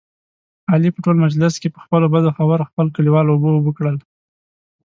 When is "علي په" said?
0.71-0.99